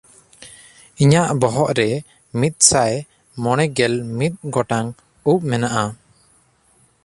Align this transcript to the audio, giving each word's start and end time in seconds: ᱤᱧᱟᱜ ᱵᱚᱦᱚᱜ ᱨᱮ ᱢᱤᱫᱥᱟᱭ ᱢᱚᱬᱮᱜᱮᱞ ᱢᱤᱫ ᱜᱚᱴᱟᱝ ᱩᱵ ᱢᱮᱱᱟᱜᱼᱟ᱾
ᱤᱧᱟᱜ 1.01 1.29
ᱵᱚᱦᱚᱜ 1.41 1.69
ᱨᱮ 1.79 1.89
ᱢᱤᱫᱥᱟᱭ 2.39 2.93
ᱢᱚᱬᱮᱜᱮᱞ 3.43 3.93
ᱢᱤᱫ 4.17 4.33
ᱜᱚᱴᱟᱝ 4.53 4.87
ᱩᱵ 5.31 5.39
ᱢᱮᱱᱟᱜᱼᱟ᱾ 5.49 5.85